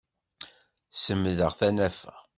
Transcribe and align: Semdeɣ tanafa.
Semdeɣ 1.03 1.51
tanafa. 1.59 2.13